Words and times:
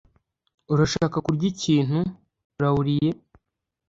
Urashaka 0.73 1.17
kurya 1.25 1.45
ikintu, 1.53 1.99
Laurie? 2.61 3.11